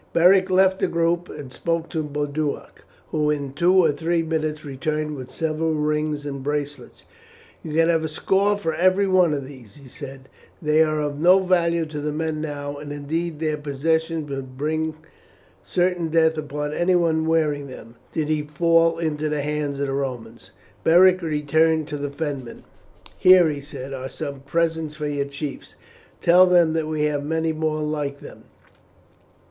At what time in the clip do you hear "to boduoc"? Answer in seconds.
1.89-2.85